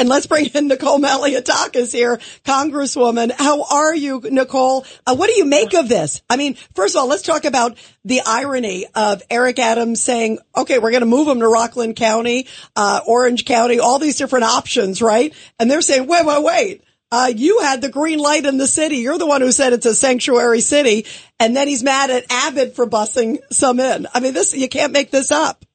And 0.00 0.08
let's 0.08 0.26
bring 0.26 0.46
in 0.46 0.68
Nicole 0.68 0.98
Malliotakis 0.98 1.92
here, 1.92 2.16
Congresswoman. 2.46 3.30
How 3.30 3.64
are 3.64 3.94
you, 3.94 4.22
Nicole? 4.30 4.86
Uh, 5.06 5.14
what 5.14 5.26
do 5.26 5.34
you 5.34 5.44
make 5.44 5.74
of 5.74 5.90
this? 5.90 6.22
I 6.30 6.36
mean, 6.36 6.54
first 6.74 6.96
of 6.96 7.00
all, 7.02 7.06
let's 7.06 7.20
talk 7.20 7.44
about 7.44 7.76
the 8.02 8.22
irony 8.26 8.86
of 8.94 9.22
Eric 9.28 9.58
Adams 9.58 10.02
saying, 10.02 10.38
okay, 10.56 10.78
we're 10.78 10.90
going 10.90 11.02
to 11.02 11.06
move 11.06 11.26
them 11.26 11.40
to 11.40 11.48
Rockland 11.48 11.96
County, 11.96 12.46
uh, 12.76 13.02
Orange 13.06 13.44
County, 13.44 13.78
all 13.78 13.98
these 13.98 14.16
different 14.16 14.46
options, 14.46 15.02
right? 15.02 15.34
And 15.58 15.70
they're 15.70 15.82
saying, 15.82 16.06
wait, 16.06 16.24
wait, 16.24 16.42
wait. 16.42 16.84
Uh, 17.12 17.30
you 17.36 17.60
had 17.60 17.82
the 17.82 17.90
green 17.90 18.20
light 18.20 18.46
in 18.46 18.56
the 18.56 18.66
city. 18.66 18.96
You're 18.96 19.18
the 19.18 19.26
one 19.26 19.42
who 19.42 19.52
said 19.52 19.74
it's 19.74 19.84
a 19.84 19.94
sanctuary 19.94 20.62
city. 20.62 21.04
And 21.38 21.54
then 21.54 21.68
he's 21.68 21.82
mad 21.82 22.08
at 22.08 22.24
Abbott 22.30 22.74
for 22.74 22.86
busing 22.86 23.40
some 23.52 23.78
in. 23.78 24.06
I 24.14 24.20
mean, 24.20 24.32
this, 24.32 24.54
you 24.54 24.70
can't 24.70 24.94
make 24.94 25.10
this 25.10 25.30
up. 25.30 25.66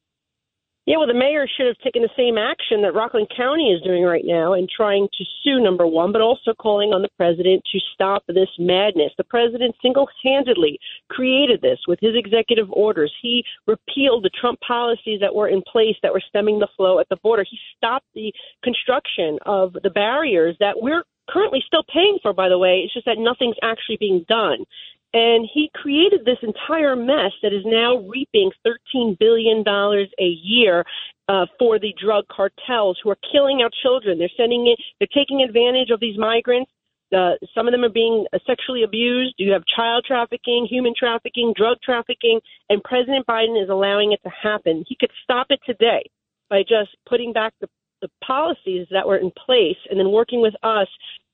Yeah, 0.85 0.97
well, 0.97 1.07
the 1.07 1.15
mayor 1.15 1.47
should 1.47 1.65
have 1.65 1.79
taken 1.79 2.03
the 2.03 2.13
same 2.15 2.37
action 2.37 2.83
that 2.83 2.93
Rockland 2.93 3.31
County 3.35 3.73
is 3.73 3.81
doing 3.81 4.03
right 4.03 4.23
now 4.23 4.53
in 4.53 4.67
trying 4.69 5.07
to 5.17 5.25
sue, 5.41 5.59
number 5.59 5.87
one, 5.87 6.11
but 6.11 6.21
also 6.21 6.53
calling 6.53 6.93
on 6.93 7.01
the 7.01 7.09
president 7.17 7.63
to 7.71 7.79
stop 7.95 8.23
this 8.27 8.49
madness. 8.59 9.11
The 9.17 9.23
president 9.23 9.73
single 9.81 10.07
handedly 10.23 10.77
created 11.09 11.61
this 11.61 11.79
with 11.87 11.99
his 12.01 12.13
executive 12.13 12.71
orders. 12.71 13.11
He 13.19 13.43
repealed 13.65 14.23
the 14.23 14.29
Trump 14.39 14.59
policies 14.61 15.21
that 15.21 15.33
were 15.33 15.47
in 15.47 15.63
place 15.65 15.95
that 16.03 16.13
were 16.13 16.21
stemming 16.29 16.59
the 16.59 16.69
flow 16.77 16.99
at 16.99 17.09
the 17.09 17.17
border. 17.17 17.43
He 17.49 17.57
stopped 17.75 18.05
the 18.13 18.31
construction 18.63 19.39
of 19.43 19.73
the 19.81 19.89
barriers 19.89 20.55
that 20.59 20.75
we're 20.79 21.03
currently 21.27 21.63
still 21.65 21.83
paying 21.91 22.19
for, 22.21 22.31
by 22.31 22.47
the 22.47 22.59
way. 22.59 22.81
It's 22.85 22.93
just 22.93 23.07
that 23.07 23.17
nothing's 23.17 23.57
actually 23.63 23.97
being 23.99 24.23
done. 24.29 24.65
And 25.13 25.47
he 25.51 25.71
created 25.73 26.25
this 26.25 26.39
entire 26.41 26.95
mess 26.95 27.31
that 27.41 27.53
is 27.53 27.63
now 27.65 27.97
reaping 27.99 28.51
$13 28.67 29.17
billion 29.17 29.63
a 29.67 30.25
year 30.25 30.83
uh, 31.27 31.45
for 31.57 31.79
the 31.79 31.93
drug 32.01 32.25
cartels 32.27 32.99
who 33.01 33.09
are 33.09 33.17
killing 33.31 33.61
our 33.61 33.69
children. 33.81 34.19
They're 34.19 34.29
sending 34.35 34.67
it, 34.67 34.79
they're 34.99 35.07
taking 35.13 35.41
advantage 35.41 35.89
of 35.89 35.99
these 35.99 36.17
migrants. 36.17 36.71
Uh, 37.15 37.33
some 37.53 37.67
of 37.67 37.71
them 37.71 37.83
are 37.83 37.89
being 37.89 38.25
uh, 38.33 38.39
sexually 38.45 38.83
abused. 38.83 39.35
You 39.37 39.53
have 39.53 39.63
child 39.73 40.05
trafficking, 40.05 40.67
human 40.69 40.93
trafficking, 40.97 41.53
drug 41.55 41.77
trafficking, 41.83 42.41
and 42.69 42.83
President 42.83 43.25
Biden 43.27 43.61
is 43.61 43.69
allowing 43.69 44.11
it 44.11 44.19
to 44.23 44.29
happen. 44.29 44.83
He 44.87 44.97
could 44.99 45.11
stop 45.23 45.47
it 45.49 45.59
today 45.65 46.03
by 46.49 46.61
just 46.61 46.89
putting 47.07 47.31
back 47.31 47.53
the, 47.61 47.67
the 48.05 48.25
policies 48.25 48.87
that 48.91 49.07
were 49.07 49.17
in 49.17 49.31
place 49.45 49.77
and 49.89 49.99
then 49.99 50.11
working 50.11 50.41
with 50.41 50.53
us 50.63 50.87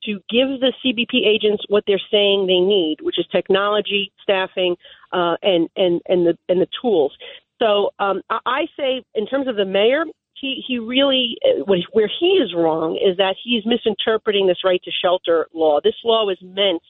to 0.04 0.14
give 0.30 0.48
the 0.60 0.72
CBP 0.84 1.26
agents 1.26 1.62
what 1.68 1.84
they're 1.86 2.00
saying 2.10 2.46
they 2.46 2.58
need, 2.58 2.96
which 3.02 3.18
is 3.18 3.26
technology, 3.30 4.12
staffing, 4.22 4.76
uh, 5.12 5.36
and 5.42 5.68
and 5.76 6.00
and 6.08 6.26
the 6.26 6.36
and 6.48 6.60
the 6.60 6.66
tools. 6.80 7.12
So 7.60 7.90
um, 7.98 8.22
I 8.30 8.66
say, 8.76 9.04
in 9.14 9.26
terms 9.26 9.46
of 9.46 9.56
the 9.56 9.64
mayor, 9.64 10.04
he 10.34 10.62
he 10.66 10.78
really 10.78 11.36
where 11.66 12.10
he 12.20 12.26
is 12.26 12.52
wrong 12.54 12.96
is 12.96 13.16
that 13.18 13.36
he's 13.42 13.64
misinterpreting 13.64 14.46
this 14.46 14.64
right 14.64 14.82
to 14.82 14.90
shelter 14.90 15.46
law. 15.54 15.80
This 15.82 15.94
law 16.04 16.24
was 16.24 16.38
meant 16.42 16.82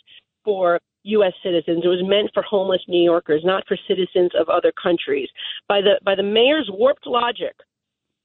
for 0.44 0.80
U.S. 1.04 1.32
citizens. 1.42 1.82
It 1.84 1.88
was 1.88 2.02
meant 2.02 2.30
for 2.32 2.42
homeless 2.42 2.82
New 2.88 3.02
Yorkers, 3.02 3.42
not 3.44 3.64
for 3.66 3.76
citizens 3.88 4.30
of 4.38 4.48
other 4.48 4.72
countries. 4.80 5.28
By 5.68 5.80
the 5.80 6.00
by 6.04 6.14
the 6.14 6.22
mayor's 6.22 6.70
warped 6.72 7.06
logic, 7.06 7.54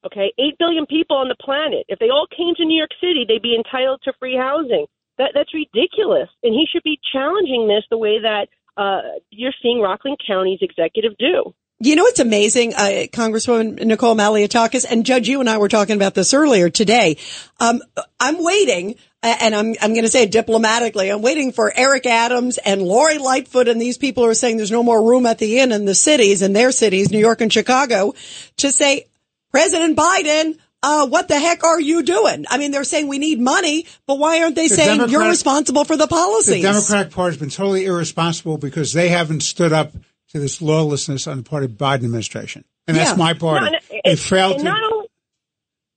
Okay, 0.04 0.32
8 0.38 0.58
billion 0.58 0.86
people 0.86 1.16
on 1.16 1.28
the 1.28 1.36
planet. 1.40 1.84
If 1.88 1.98
they 1.98 2.08
all 2.08 2.26
came 2.34 2.54
to 2.56 2.64
New 2.64 2.78
York 2.78 2.94
City, 3.00 3.24
they'd 3.26 3.42
be 3.42 3.56
entitled 3.56 4.00
to 4.04 4.12
free 4.18 4.36
housing. 4.36 4.86
That, 5.18 5.32
that's 5.34 5.52
ridiculous. 5.52 6.28
And 6.42 6.54
he 6.54 6.66
should 6.70 6.84
be 6.84 7.00
challenging 7.12 7.66
this 7.66 7.82
the 7.90 7.98
way 7.98 8.20
that 8.22 8.46
uh, 8.76 9.18
you're 9.30 9.54
seeing 9.60 9.80
Rockland 9.80 10.18
County's 10.24 10.60
executive 10.62 11.16
do. 11.18 11.52
You 11.80 11.94
know, 11.94 12.06
it's 12.06 12.18
amazing, 12.18 12.74
uh, 12.74 13.06
Congresswoman 13.12 13.84
Nicole 13.84 14.16
Malliotakis 14.16 14.84
and 14.88 15.06
Judge, 15.06 15.28
you 15.28 15.38
and 15.38 15.48
I 15.48 15.58
were 15.58 15.68
talking 15.68 15.94
about 15.94 16.14
this 16.14 16.34
earlier 16.34 16.70
today. 16.70 17.18
Um, 17.60 17.80
I'm 18.18 18.42
waiting, 18.42 18.96
and 19.22 19.54
I'm, 19.54 19.76
I'm 19.80 19.92
going 19.92 20.02
to 20.02 20.08
say 20.08 20.24
it 20.24 20.32
diplomatically, 20.32 21.08
I'm 21.08 21.22
waiting 21.22 21.52
for 21.52 21.72
Eric 21.72 22.04
Adams 22.06 22.58
and 22.58 22.82
Lori 22.82 23.18
Lightfoot 23.18 23.68
and 23.68 23.80
these 23.80 23.96
people 23.96 24.24
who 24.24 24.30
are 24.30 24.34
saying 24.34 24.56
there's 24.56 24.72
no 24.72 24.82
more 24.82 25.00
room 25.00 25.24
at 25.24 25.38
the 25.38 25.60
inn 25.60 25.70
in 25.70 25.84
the 25.84 25.94
cities, 25.94 26.42
in 26.42 26.52
their 26.52 26.72
cities, 26.72 27.12
New 27.12 27.20
York 27.20 27.40
and 27.40 27.52
Chicago, 27.52 28.12
to 28.56 28.72
say, 28.72 29.06
President 29.50 29.96
Biden, 29.96 30.58
uh, 30.82 31.06
what 31.08 31.28
the 31.28 31.38
heck 31.38 31.64
are 31.64 31.80
you 31.80 32.02
doing? 32.02 32.44
I 32.48 32.58
mean, 32.58 32.70
they're 32.70 32.84
saying 32.84 33.08
we 33.08 33.18
need 33.18 33.40
money, 33.40 33.86
but 34.06 34.18
why 34.18 34.42
aren't 34.42 34.54
they 34.54 34.68
the 34.68 34.74
saying 34.74 34.98
Democratic, 34.98 35.12
you're 35.12 35.28
responsible 35.28 35.84
for 35.84 35.96
the 35.96 36.06
policies? 36.06 36.62
The 36.62 36.68
Democratic 36.68 37.12
Party 37.12 37.34
has 37.34 37.40
been 37.40 37.50
totally 37.50 37.86
irresponsible 37.86 38.58
because 38.58 38.92
they 38.92 39.08
haven't 39.08 39.40
stood 39.40 39.72
up 39.72 39.92
to 40.30 40.38
this 40.38 40.60
lawlessness 40.60 41.26
on 41.26 41.38
the 41.38 41.42
part 41.42 41.64
of 41.64 41.76
the 41.76 41.84
Biden 41.84 42.04
administration. 42.04 42.64
And 42.86 42.96
that's 42.96 43.10
yeah. 43.10 43.16
my 43.16 43.34
party. 43.34 43.70
No, 43.70 44.00
they 44.04 44.16
failed 44.16 44.60
to. 44.60 44.68
Only, 44.68 45.08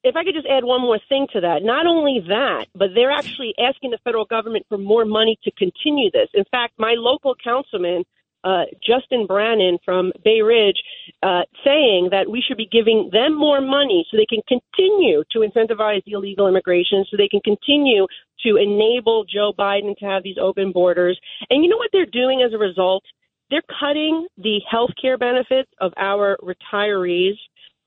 if 0.04 0.16
I 0.16 0.24
could 0.24 0.34
just 0.34 0.48
add 0.48 0.64
one 0.64 0.82
more 0.82 1.00
thing 1.10 1.28
to 1.34 1.42
that, 1.42 1.64
not 1.64 1.86
only 1.86 2.26
that, 2.28 2.66
but 2.74 2.90
they're 2.96 3.12
actually 3.12 3.54
asking 3.60 3.92
the 3.92 4.00
federal 4.04 4.26
government 4.26 4.66
for 4.68 4.78
more 4.78 5.06
money 5.06 5.38
to 5.44 5.52
continue 5.52 6.10
this. 6.12 6.30
In 6.34 6.46
fact, 6.52 6.74
my 6.78 6.96
local 6.98 7.36
councilman– 7.44 8.04
uh, 8.44 8.66
Justin 8.86 9.28
Brannan 9.28 9.78
from 9.86 10.12
Bay 10.24 10.42
Ridge 10.42 10.82
uh, 11.22 11.42
saying 11.64 12.10
that 12.12 12.30
we 12.30 12.44
should 12.46 12.58
be 12.58 12.68
giving 12.72 13.10
them 13.12 13.38
more 13.38 13.62
money 13.62 14.06
so 14.10 14.18
they 14.18 14.26
can 14.26 14.42
continue 14.48 15.24
to 15.32 15.40
incentivize 15.40 16.04
the 16.06 16.14
illegal 16.14 16.48
immigration, 16.48 17.06
so 17.10 17.18
they 17.18 17.28
can 17.28 17.42
continue 17.42 18.08
to 18.44 18.56
enable 18.56 19.26
Joe 19.26 19.54
Biden 19.58 19.96
to 19.98 20.06
have 20.06 20.24
these 20.24 20.38
open 20.42 20.72
borders. 20.72 21.20
And 21.50 21.64
you 21.64 21.70
know 21.70 21.78
what 21.78 21.90
they're 21.94 22.06
doing 22.06 22.42
as 22.46 22.54
a 22.54 22.58
result? 22.58 23.04
They're 23.50 23.62
cutting 23.80 24.28
the 24.38 24.60
health 24.70 24.92
care 25.00 25.18
benefits 25.18 25.70
of 25.80 25.94
our 25.98 26.38
retirees. 26.42 27.36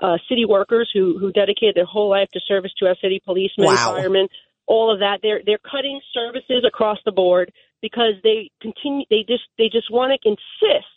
Uh, 0.01 0.19
city 0.29 0.45
workers 0.45 0.91
who 0.93 1.19
who 1.19 1.31
dedicated 1.31 1.77
their 1.77 1.85
whole 1.85 2.11
life 2.11 2.29
to 2.33 2.41
service 2.49 2.73
to 2.79 2.85
our 2.85 2.97
city 3.01 3.23
policemen, 3.25 3.69
wow. 3.69 3.95
firemen, 3.95 4.27
all 4.67 4.93
of 4.93 4.99
that. 4.99 5.21
They're 5.23 5.41
they're 5.47 5.59
cutting 5.59 6.01
services 6.13 6.65
across 6.67 6.99
the 7.05 7.13
board 7.13 7.53
because 7.85 8.15
they 8.23 8.51
continue 8.63 9.05
they 9.11 9.25
just 9.29 9.45
they 9.59 9.69
just 9.71 9.91
want 9.91 10.11
to 10.11 10.19
insist 10.27 10.89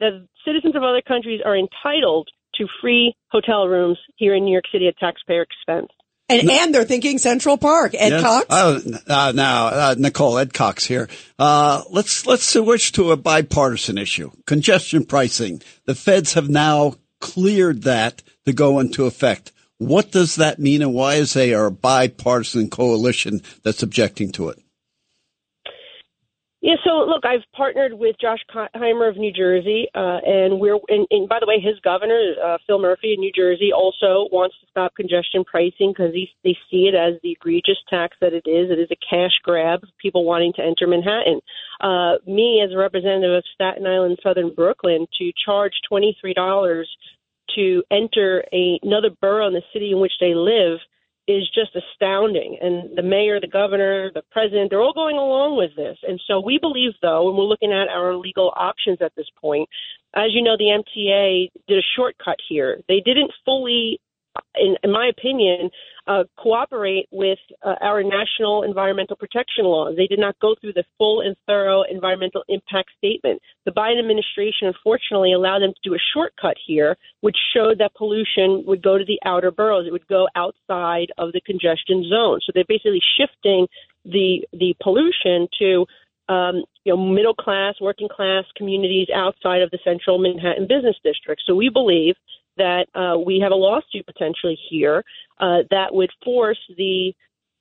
that 0.00 0.28
citizens 0.44 0.76
of 0.76 0.82
other 0.82 1.00
countries 1.00 1.40
are 1.42 1.56
entitled 1.56 2.28
to 2.56 2.66
free 2.82 3.14
hotel 3.30 3.66
rooms 3.66 3.98
here 4.16 4.34
in 4.34 4.44
New 4.44 4.52
York 4.52 4.66
City 4.70 4.86
at 4.86 4.98
taxpayer 4.98 5.42
expense. 5.42 5.88
And, 6.28 6.50
and 6.50 6.74
they're 6.74 6.84
thinking 6.84 7.18
Central 7.18 7.56
Park. 7.56 7.94
Ed 7.94 8.10
yes. 8.10 8.22
Cox. 8.22 8.46
Oh, 8.50 8.80
uh, 9.08 9.32
now 9.34 9.66
uh, 9.66 9.94
Nicole 9.96 10.36
Ed 10.36 10.52
Cox 10.52 10.84
here. 10.84 11.08
Uh, 11.38 11.84
let's 11.90 12.26
let's 12.26 12.44
switch 12.44 12.92
to 12.92 13.12
a 13.12 13.16
bipartisan 13.16 13.96
issue: 13.96 14.30
congestion 14.44 15.06
pricing. 15.06 15.62
The 15.86 15.94
feds 15.94 16.34
have 16.34 16.50
now 16.50 16.96
cleared 17.20 17.84
that 17.84 18.22
to 18.44 18.52
go 18.52 18.78
into 18.78 19.06
effect. 19.06 19.52
What 19.78 20.10
does 20.10 20.36
that 20.36 20.58
mean, 20.58 20.82
and 20.82 20.92
why 20.92 21.14
is 21.14 21.32
there 21.32 21.64
a 21.64 21.70
bipartisan 21.70 22.68
coalition 22.68 23.40
that's 23.62 23.82
objecting 23.82 24.32
to 24.32 24.50
it? 24.50 24.58
Yeah, 26.66 26.74
so 26.84 27.06
look, 27.06 27.24
I've 27.24 27.46
partnered 27.54 27.92
with 27.92 28.16
Josh 28.20 28.40
Heimer 28.52 29.08
of 29.08 29.16
New 29.16 29.32
Jersey, 29.32 29.86
uh, 29.94 30.18
and 30.26 30.58
we're, 30.58 30.80
and, 30.88 31.06
and 31.12 31.28
by 31.28 31.38
the 31.38 31.46
way, 31.46 31.60
his 31.60 31.78
governor, 31.84 32.34
uh, 32.44 32.58
Phil 32.66 32.80
Murphy 32.80 33.14
in 33.14 33.20
New 33.20 33.30
Jersey, 33.30 33.70
also 33.72 34.26
wants 34.32 34.56
to 34.60 34.66
stop 34.68 34.96
congestion 34.96 35.44
pricing 35.44 35.94
because 35.94 36.12
they 36.12 36.58
see 36.68 36.90
it 36.90 36.96
as 36.96 37.20
the 37.22 37.30
egregious 37.30 37.78
tax 37.88 38.16
that 38.20 38.32
it 38.32 38.50
is. 38.50 38.72
It 38.72 38.80
is 38.80 38.88
a 38.90 38.98
cash 38.98 39.30
grab 39.44 39.82
people 40.02 40.24
wanting 40.24 40.54
to 40.56 40.62
enter 40.62 40.88
Manhattan. 40.88 41.38
Uh, 41.80 42.14
me, 42.26 42.60
as 42.66 42.72
a 42.74 42.76
representative 42.76 43.30
of 43.30 43.44
Staten 43.54 43.86
Island, 43.86 44.18
Southern 44.20 44.52
Brooklyn, 44.52 45.06
to 45.20 45.30
charge 45.44 45.74
$23 45.88 46.82
to 47.54 47.82
enter 47.92 48.44
a, 48.52 48.80
another 48.82 49.10
borough 49.20 49.46
in 49.46 49.54
the 49.54 49.62
city 49.72 49.92
in 49.92 50.00
which 50.00 50.14
they 50.18 50.34
live– 50.34 50.80
is 51.28 51.48
just 51.52 51.74
astounding. 51.74 52.58
And 52.60 52.96
the 52.96 53.02
mayor, 53.02 53.40
the 53.40 53.48
governor, 53.48 54.10
the 54.14 54.22
president, 54.30 54.70
they're 54.70 54.80
all 54.80 54.92
going 54.92 55.16
along 55.16 55.56
with 55.56 55.74
this. 55.76 55.98
And 56.06 56.20
so 56.26 56.40
we 56.40 56.58
believe, 56.58 56.92
though, 57.02 57.28
and 57.28 57.36
we're 57.36 57.44
looking 57.44 57.72
at 57.72 57.88
our 57.88 58.14
legal 58.14 58.52
options 58.56 58.98
at 59.00 59.12
this 59.16 59.26
point, 59.40 59.68
as 60.14 60.30
you 60.30 60.42
know, 60.42 60.56
the 60.56 60.82
MTA 60.82 61.50
did 61.68 61.78
a 61.78 61.86
shortcut 61.96 62.36
here. 62.48 62.80
They 62.88 63.00
didn't 63.00 63.32
fully 63.44 64.00
in, 64.56 64.76
in 64.82 64.92
my 64.92 65.06
opinion, 65.08 65.70
uh, 66.06 66.24
cooperate 66.36 67.06
with 67.10 67.38
uh, 67.64 67.74
our 67.80 68.02
national 68.02 68.62
environmental 68.62 69.16
protection 69.16 69.64
laws. 69.64 69.94
They 69.96 70.06
did 70.06 70.18
not 70.18 70.38
go 70.38 70.54
through 70.60 70.74
the 70.74 70.84
full 70.98 71.20
and 71.20 71.36
thorough 71.46 71.82
environmental 71.82 72.44
impact 72.48 72.90
statement. 72.96 73.42
The 73.64 73.72
Biden 73.72 73.98
administration, 73.98 74.68
unfortunately, 74.68 75.32
allowed 75.32 75.62
them 75.62 75.72
to 75.72 75.88
do 75.88 75.94
a 75.94 75.98
shortcut 76.14 76.56
here, 76.64 76.96
which 77.20 77.36
showed 77.54 77.78
that 77.78 77.94
pollution 77.94 78.64
would 78.66 78.82
go 78.82 78.98
to 78.98 79.04
the 79.04 79.18
outer 79.24 79.50
boroughs. 79.50 79.86
It 79.86 79.92
would 79.92 80.06
go 80.06 80.28
outside 80.36 81.08
of 81.18 81.32
the 81.32 81.40
congestion 81.40 82.04
zone. 82.08 82.40
So 82.44 82.52
they're 82.54 82.64
basically 82.68 83.02
shifting 83.18 83.66
the 84.04 84.46
the 84.52 84.74
pollution 84.80 85.48
to 85.58 85.86
um, 86.28 86.64
you 86.84 86.92
know, 86.92 86.96
middle 86.96 87.34
class, 87.34 87.74
working 87.80 88.08
class 88.08 88.44
communities 88.56 89.08
outside 89.14 89.62
of 89.62 89.70
the 89.70 89.78
central 89.84 90.18
Manhattan 90.18 90.66
business 90.66 90.96
district. 91.04 91.42
So 91.46 91.54
we 91.54 91.68
believe 91.68 92.16
that 92.56 92.86
uh, 92.94 93.18
we 93.18 93.40
have 93.40 93.52
a 93.52 93.56
lawsuit 93.56 94.06
potentially 94.06 94.58
here 94.70 95.04
uh, 95.40 95.58
that 95.70 95.92
would 95.94 96.10
force 96.24 96.58
the 96.76 97.12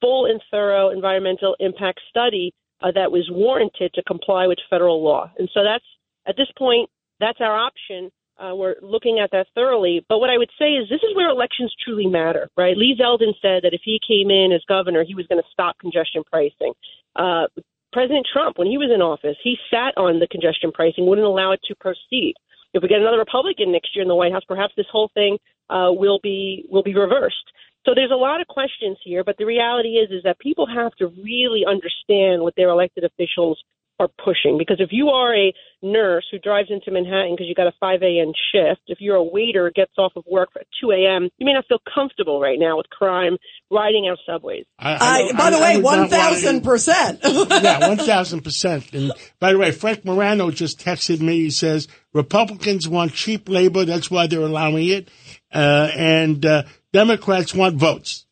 full 0.01 0.25
and 0.25 0.42
thorough 0.51 0.89
environmental 0.89 1.56
impact 1.59 2.00
study 2.09 2.53
uh, 2.81 2.92
that 2.94 3.12
was 3.12 3.27
warranted 3.31 3.94
to 3.94 4.03
comply 4.03 4.47
with 4.47 4.57
federal 4.69 5.03
law. 5.03 5.31
And 5.38 5.50
so 5.53 5.63
that's 5.63 5.86
at 6.27 6.36
this 6.38 6.51
point 6.57 6.89
that's 7.19 7.39
our 7.39 7.56
option. 7.56 8.12
Uh, 8.38 8.53
we're 8.53 8.75
looking 8.81 9.19
at 9.19 9.31
that 9.31 9.47
thoroughly. 9.56 10.06
But 10.09 10.19
what 10.19 10.30
I 10.30 10.38
would 10.38 10.50
say 10.59 10.71
is 10.71 10.89
this 10.89 11.01
is 11.03 11.15
where 11.15 11.30
elections 11.30 11.74
truly 11.86 12.07
matter, 12.07 12.50
right? 12.57 12.75
Lee 12.75 12.98
Zeldin 13.00 13.31
said 13.41 13.63
that 13.63 13.74
if 13.74 13.81
he 13.83 14.00
came 14.06 14.30
in 14.30 14.51
as 14.51 14.62
governor, 14.68 15.06
he 15.06 15.15
was 15.15 15.25
going 15.27 15.41
to 15.41 15.48
stop 15.51 15.80
congestion 15.80 16.24
pricing. 16.30 16.74
Uh, 17.15 17.48
President 17.94 18.27
Trump, 18.31 18.57
when 18.57 18.68
he 18.68 18.77
was 18.77 18.91
in 18.94 19.01
office, 19.01 19.38
he 19.41 19.56
sat 19.71 19.95
on 19.95 20.19
the 20.19 20.27
congestion 20.27 20.74
pricing, 20.74 21.06
wouldn't 21.06 21.25
allow 21.25 21.53
it 21.53 21.62
to 21.63 21.75
proceed. 21.75 22.33
If 22.75 22.83
we 22.83 22.89
get 22.89 23.00
another 23.00 23.18
Republican 23.18 23.72
next 23.72 23.95
year 23.95 24.04
in 24.04 24.10
the 24.10 24.16
White 24.16 24.33
House, 24.33 24.44
perhaps 24.45 24.74
this 24.75 24.86
whole 24.92 25.10
thing 25.13 25.38
uh, 25.69 25.92
will 25.92 26.19
be 26.22 26.66
will 26.69 26.83
be 26.83 26.94
reversed. 26.94 27.48
So 27.86 27.94
there's 27.95 28.12
a 28.12 28.16
lot 28.16 28.42
of 28.42 28.48
questions 28.48 28.98
here, 29.01 29.24
but 29.24 29.38
the 29.38 29.45
reality 29.45 29.95
is 29.95 30.12
is 30.12 30.24
that 30.24 30.38
people 30.39 30.68
have 30.68 30.94
to 30.95 31.07
really 31.24 31.63
understand 31.66 32.42
what 32.42 32.54
their 32.57 32.68
elected 32.68 33.06
officials 33.06 33.63
are 34.00 34.07
pushing. 34.07 34.57
Because 34.57 34.77
if 34.80 34.89
you 34.92 35.09
are 35.09 35.33
a 35.33 35.53
nurse 35.81 36.25
who 36.31 36.39
drives 36.39 36.69
into 36.69 36.92
Manhattan 36.92 37.33
because 37.33 37.47
you 37.47 37.56
got 37.56 37.68
a 37.68 37.74
5 37.80 38.01
a.m. 38.01 38.31
shift, 38.51 38.81
if 38.88 39.00
you're 39.00 39.15
a 39.15 39.24
waiter 39.24 39.71
gets 39.74 39.94
off 39.97 40.13
of 40.15 40.24
work 40.30 40.50
at 40.56 40.68
2 40.81 40.92
a.m., 40.92 41.30
you 41.38 41.45
may 41.45 41.53
not 41.53 41.65
feel 41.68 41.80
comfortable 41.94 42.39
right 42.39 42.59
now 42.59 42.77
with 42.77 42.89
crime 42.89 43.38
riding 43.71 44.07
our 44.07 44.18
subways. 44.25 44.65
I, 44.80 44.94
I, 44.94 45.30
I 45.30 45.38
by 45.38 45.50
the 45.51 45.59
way, 45.59 45.81
1,000%. 45.81 47.19
yeah, 47.63 47.80
1,000%. 47.95 48.94
And 48.94 49.12
by 49.39 49.51
the 49.53 49.57
way, 49.57 49.71
Frank 49.71 50.06
Morano 50.06 50.51
just 50.51 50.80
texted 50.80 51.21
me. 51.21 51.41
He 51.41 51.50
says, 51.51 51.88
Republicans 52.13 52.88
want 52.88 53.13
cheap 53.13 53.50
labor. 53.50 53.86
That's 53.86 54.09
why 54.09 54.27
they're 54.27 54.41
allowing 54.41 54.88
it. 54.88 55.09
Uh, 55.53 55.89
and 55.95 56.45
uh, 56.45 56.63
Democrats 56.91 57.53
want 57.53 57.75
votes. 57.75 58.25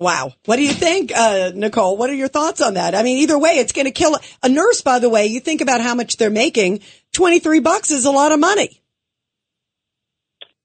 Wow. 0.00 0.32
What 0.46 0.56
do 0.56 0.62
you 0.62 0.72
think, 0.72 1.12
uh, 1.14 1.52
Nicole? 1.54 1.98
What 1.98 2.08
are 2.08 2.14
your 2.14 2.28
thoughts 2.28 2.62
on 2.62 2.74
that? 2.74 2.94
I 2.94 3.02
mean, 3.02 3.18
either 3.18 3.38
way, 3.38 3.50
it's 3.58 3.72
going 3.72 3.84
to 3.84 3.90
kill 3.92 4.16
a 4.42 4.48
nurse, 4.48 4.80
by 4.80 4.98
the 4.98 5.10
way. 5.10 5.26
You 5.26 5.40
think 5.40 5.60
about 5.60 5.82
how 5.82 5.94
much 5.94 6.16
they're 6.16 6.30
making. 6.30 6.80
23 7.12 7.60
bucks 7.60 7.90
is 7.90 8.06
a 8.06 8.10
lot 8.10 8.32
of 8.32 8.40
money. 8.40 8.79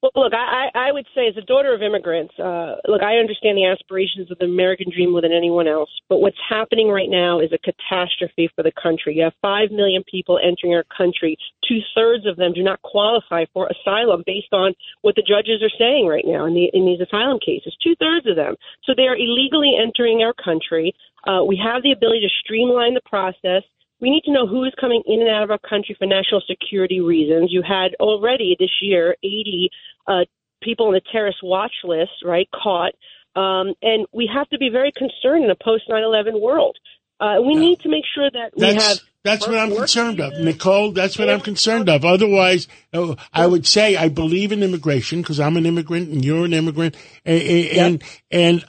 Well, 0.06 0.26
look, 0.26 0.34
I, 0.38 0.70
I 0.76 0.92
would 0.92 1.08
say 1.16 1.28
as 1.28 1.38
a 1.38 1.42
daughter 1.42 1.74
of 1.74 1.82
immigrants, 1.82 2.38
uh, 2.38 2.78
look, 2.86 3.02
I 3.02 3.18
understand 3.18 3.58
the 3.58 3.66
aspirations 3.66 4.30
of 4.30 4.38
the 4.38 4.46
American 4.46 4.92
dream 4.94 5.12
more 5.12 5.22
than 5.22 5.34
anyone 5.34 5.68
else. 5.68 5.90
But 6.10 6.20
what's 6.20 6.38
happening 6.48 6.90
right 6.90 7.10
now 7.10 7.40
is 7.40 7.50
a 7.52 7.58
catastrophe 7.58 8.48
for 8.56 8.62
the 8.62 8.72
country. 8.72 9.16
You 9.16 9.24
have 9.24 9.34
five 9.42 9.72
million 9.72 10.04
people 10.06 10.38
entering 10.38 10.76
our 10.76 10.86
country. 10.96 11.38
Two 11.68 11.80
thirds 11.96 12.28
of 12.28 12.38
them 12.38 12.54
do 12.54 12.62
not 12.62 12.84
qualify 12.84 13.46
for 13.52 13.68
asylum 13.68 14.22
based 14.28 14.54
on 14.54 14.76
what 15.02 15.16
the 15.16 15.26
judges 15.26 15.64
are 15.64 15.74
saying 15.80 16.06
right 16.06 16.26
now 16.28 16.46
in, 16.46 16.54
the, 16.54 16.70
in 16.74 16.86
these 16.86 17.02
asylum 17.02 17.40
cases. 17.44 17.76
Two 17.82 17.96
thirds 17.98 18.28
of 18.30 18.36
them. 18.36 18.54
So 18.84 18.94
they 18.96 19.08
are 19.10 19.18
illegally 19.18 19.74
entering 19.74 20.22
our 20.22 20.34
country. 20.38 20.94
Uh, 21.26 21.44
we 21.44 21.58
have 21.58 21.82
the 21.82 21.94
ability 21.94 22.22
to 22.22 22.30
streamline 22.46 22.94
the 22.94 23.02
process 23.10 23.64
we 24.06 24.12
need 24.12 24.24
to 24.26 24.32
know 24.32 24.46
who 24.46 24.64
is 24.66 24.74
coming 24.80 25.02
in 25.08 25.20
and 25.22 25.30
out 25.32 25.42
of 25.42 25.50
our 25.50 25.58
country 25.58 25.96
for 25.98 26.06
national 26.06 26.40
security 26.48 27.02
reasons. 27.02 27.52
You 27.52 27.64
had 27.64 27.96
already 28.00 28.56
this 28.60 28.70
year 28.80 29.16
80 29.24 29.70
uh, 30.06 30.26
people 30.62 30.86
on 30.86 30.94
the 30.94 31.02
terrorist 31.12 31.40
watch 31.42 31.74
list, 31.84 32.12
right, 32.24 32.48
caught. 32.52 32.94
Um, 33.36 33.74
and 33.82 34.06
we 34.14 34.30
have 34.32 34.48
to 34.50 34.60
be 34.60 34.70
very 34.70 34.92
concerned 34.92 35.44
in 35.44 35.50
a 35.50 35.56
post 35.56 35.86
9 35.90 36.04
11 36.04 36.40
world. 36.40 36.78
Uh, 37.20 37.38
we 37.44 37.56
need 37.56 37.80
to 37.80 37.90
make 37.90 38.04
sure 38.14 38.30
that 38.30 38.52
we 38.56 38.62
that's, 38.62 38.88
have. 38.88 39.00
That's 39.24 39.48
what 39.48 39.58
I'm 39.58 39.76
concerned 39.76 40.20
of, 40.20 40.34
Nicole. 40.34 40.92
That's 40.92 41.18
what 41.18 41.28
I'm 41.28 41.42
concerned 41.42 41.90
of. 41.90 42.06
Otherwise, 42.06 42.68
uh, 42.94 43.16
I 43.34 43.48
would 43.48 43.66
say 43.66 43.96
I 43.96 44.10
believe 44.10 44.52
in 44.52 44.62
immigration 44.62 45.24
because 45.24 45.40
I'm 45.40 45.58
an 45.58 45.66
immigrant 45.66 46.10
and 46.10 46.24
you're 46.24 46.46
an 46.46 46.54
immigrant, 46.54 46.96
and 47.26 47.42
and, 47.42 48.02
yep. 48.02 48.02
and 48.30 48.66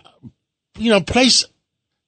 you 0.79 0.91
know, 0.91 1.03
place 1.03 1.45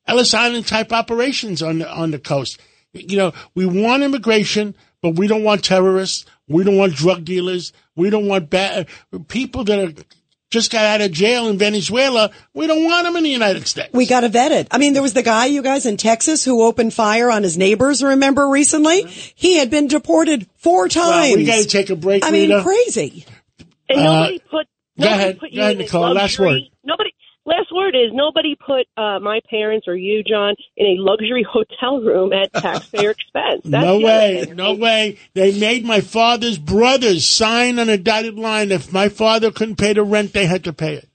Ellis 0.07 0.33
Island 0.33 0.67
type 0.67 0.93
operations 0.95 1.63
on 1.63 1.81
the 1.81 1.93
on 1.93 2.11
the 2.11 2.19
coast. 2.19 2.59
You 2.93 3.19
know, 3.19 3.33
we 3.55 3.67
want 3.67 4.03
immigration, 4.03 4.75
but 5.03 5.17
we 5.17 5.27
don't 5.27 5.45
want 5.45 5.65
terrorists. 5.65 6.25
We 6.49 6.65
don't 6.65 6.77
want 6.77 6.95
drug 6.95 7.25
dealers. 7.25 7.73
We 7.95 8.11
don't 8.11 8.27
want 8.27 8.51
bad 8.51 8.89
people 9.29 9.65
that 9.65 9.79
are 9.79 10.03
just 10.51 10.73
got 10.73 10.85
out 10.85 11.01
of 11.03 11.13
jail 11.13 11.49
in 11.49 11.59
Venezuela. 11.59 12.31
We 12.55 12.67
don't 12.67 12.85
want 12.85 13.05
them 13.05 13.17
in 13.17 13.23
the 13.23 13.31
United 13.31 13.67
States. 13.67 13.91
We 13.93 14.07
got 14.07 14.21
to 14.21 14.29
vet 14.29 14.53
it. 14.53 14.69
I 14.71 14.79
mean, 14.79 14.95
there 14.95 15.03
was 15.03 15.13
the 15.13 15.23
guy, 15.23 15.47
you 15.47 15.63
guys, 15.63 15.85
in 15.85 15.97
Texas 15.97 16.45
who 16.45 16.63
opened 16.63 16.95
fire 16.95 17.31
on 17.31 17.43
his 17.43 17.59
neighbors, 17.59 18.03
remember 18.03 18.49
recently? 18.49 19.05
He 19.35 19.59
had 19.59 19.71
been 19.71 19.89
deported 19.89 20.47
four 20.57 20.89
times. 20.89 21.29
Well, 21.29 21.37
we 21.37 21.45
got 21.45 21.63
to 21.63 21.69
take 21.69 21.91
a 21.91 21.97
break, 21.97 22.25
I 22.25 22.31
Rita. 22.31 22.55
mean, 22.55 22.63
crazy. 22.63 23.27
And 23.91 24.03
nobody 24.03 24.37
uh, 24.37 24.51
put, 24.51 24.67
nobody 24.97 24.97
go 24.97 25.07
ahead, 25.07 25.39
put 25.39 25.55
go 25.55 25.61
ahead, 25.61 25.79
Nicole, 25.79 26.15
last 26.15 26.39
word. 26.39 26.61
Nobody, 26.83 27.11
last 27.49 27.73
word 27.75 27.97
is 27.97 28.13
nobody 28.13 28.55
put 28.55 28.87
uh, 28.97 29.19
my 29.21 29.41
parents 29.51 29.89
or 29.89 29.97
you, 29.97 30.23
John, 30.23 30.55
in 30.77 30.87
a 30.87 31.03
luxury 31.03 31.45
hotel 31.49 32.01
room 32.01 32.33
at 32.33 32.53
taxpayer 32.63 33.11
expense. 33.11 33.63
That's 33.65 33.85
no 33.85 33.99
way, 33.99 34.53
no 34.55 34.75
way. 34.75 35.19
They 35.35 35.59
made 35.59 35.85
my 35.85 36.01
father's 36.01 36.59
brothers 36.59 37.27
sign 37.27 37.79
on 37.79 37.89
a 37.89 37.97
dotted 37.97 38.39
line. 38.39 38.71
If 38.71 38.93
my 38.93 39.09
father 39.09 39.51
couldn't 39.51 39.77
pay 39.77 39.95
the 39.95 40.03
rent, 40.03 40.33
they 40.33 40.47
had 40.47 40.65
to 40.65 40.73
pay 40.73 40.95
it. 40.95 41.09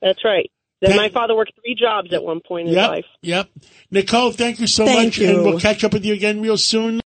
That's 0.00 0.24
right. 0.24 0.50
Then 0.82 0.96
my 0.96 1.10
father 1.10 1.36
worked 1.36 1.52
three 1.62 1.76
jobs 1.76 2.12
at 2.12 2.24
one 2.24 2.40
point 2.40 2.68
in 2.68 2.74
yep, 2.74 2.90
life. 2.90 3.04
Yep. 3.22 3.50
Nicole, 3.92 4.32
thank 4.32 4.58
you 4.58 4.66
so 4.66 4.84
thank 4.84 5.12
much, 5.12 5.18
you. 5.18 5.28
and 5.28 5.44
we'll 5.44 5.60
catch 5.60 5.84
up 5.84 5.92
with 5.92 6.04
you 6.04 6.12
again 6.12 6.42
real 6.42 6.56
soon. 6.56 7.00